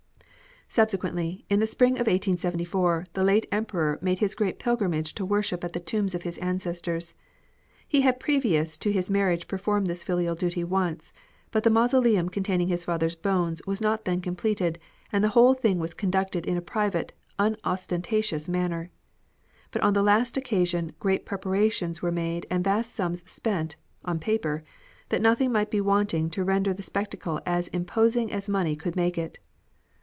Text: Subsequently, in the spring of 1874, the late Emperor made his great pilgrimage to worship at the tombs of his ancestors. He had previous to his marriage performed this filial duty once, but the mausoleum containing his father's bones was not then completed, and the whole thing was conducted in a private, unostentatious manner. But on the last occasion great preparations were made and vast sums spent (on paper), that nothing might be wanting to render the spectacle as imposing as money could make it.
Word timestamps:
Subsequently, 0.69 1.43
in 1.49 1.59
the 1.59 1.67
spring 1.67 1.95
of 1.95 2.07
1874, 2.07 3.07
the 3.11 3.25
late 3.25 3.45
Emperor 3.51 3.99
made 4.01 4.19
his 4.19 4.33
great 4.33 4.57
pilgrimage 4.57 5.13
to 5.15 5.25
worship 5.25 5.65
at 5.65 5.73
the 5.73 5.81
tombs 5.81 6.15
of 6.15 6.21
his 6.21 6.37
ancestors. 6.37 7.13
He 7.85 7.99
had 8.03 8.21
previous 8.21 8.77
to 8.77 8.93
his 8.93 9.09
marriage 9.09 9.49
performed 9.49 9.87
this 9.87 10.01
filial 10.05 10.33
duty 10.33 10.63
once, 10.63 11.11
but 11.51 11.63
the 11.63 11.69
mausoleum 11.69 12.29
containing 12.29 12.69
his 12.69 12.85
father's 12.85 13.15
bones 13.15 13.61
was 13.67 13.81
not 13.81 14.05
then 14.05 14.21
completed, 14.21 14.79
and 15.11 15.21
the 15.21 15.27
whole 15.35 15.53
thing 15.53 15.77
was 15.77 15.93
conducted 15.93 16.45
in 16.45 16.55
a 16.55 16.61
private, 16.61 17.11
unostentatious 17.37 18.47
manner. 18.47 18.89
But 19.71 19.81
on 19.81 19.91
the 19.91 20.01
last 20.01 20.37
occasion 20.37 20.93
great 20.99 21.25
preparations 21.25 22.01
were 22.01 22.13
made 22.13 22.45
and 22.49 22.63
vast 22.63 22.93
sums 22.93 23.29
spent 23.29 23.75
(on 24.05 24.19
paper), 24.19 24.63
that 25.09 25.21
nothing 25.21 25.51
might 25.51 25.69
be 25.69 25.81
wanting 25.81 26.29
to 26.29 26.45
render 26.45 26.73
the 26.73 26.81
spectacle 26.81 27.41
as 27.45 27.67
imposing 27.73 28.31
as 28.31 28.47
money 28.47 28.77
could 28.77 28.95
make 28.95 29.17
it. 29.17 29.37